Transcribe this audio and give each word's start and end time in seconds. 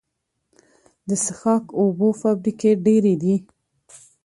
د 1.07 1.09
څښاک 1.23 1.65
اوبو 1.81 2.07
فابریکې 2.21 2.71
ډیرې 2.85 3.13
دي 3.21 3.35